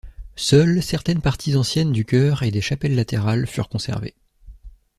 [0.35, 4.15] Seules, certaines parties anciennes du chœur et des chapelles latérales furent conservées.